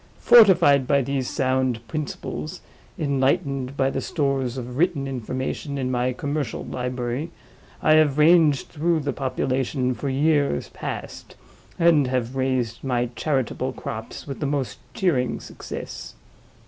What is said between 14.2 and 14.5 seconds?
with the